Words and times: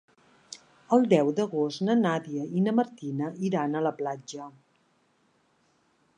El 0.95 1.03
deu 1.11 1.29
d'agost 1.39 1.83
na 1.89 1.97
Nàdia 2.01 2.47
i 2.61 2.65
na 2.69 2.73
Martina 2.81 3.31
iran 3.51 3.77
a 3.83 3.87
la 3.91 3.93
platja. 4.01 4.51